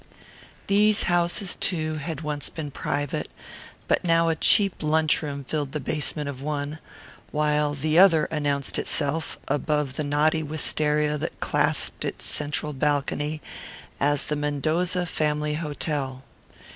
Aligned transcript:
These 0.65 1.03
houses 1.03 1.53
too 1.53 1.97
had 1.97 2.21
once 2.21 2.49
been 2.49 2.71
private, 2.71 3.29
but 3.87 4.03
now 4.03 4.29
a 4.29 4.35
cheap 4.35 4.81
lunchroom 4.81 5.43
filled 5.43 5.73
the 5.73 5.79
basement 5.79 6.27
of 6.27 6.41
one, 6.41 6.79
while 7.31 7.75
the 7.75 7.99
other 7.99 8.25
announced 8.31 8.79
itself, 8.79 9.37
above 9.47 9.93
the 9.97 10.03
knotty 10.03 10.41
wistaria 10.41 11.19
that 11.19 11.39
clasped 11.39 12.03
its 12.03 12.25
central 12.25 12.73
balcony, 12.73 13.43
as 13.99 14.23
the 14.23 14.35
Mendoza 14.35 15.05
Family 15.05 15.53
Hotel. 15.53 16.23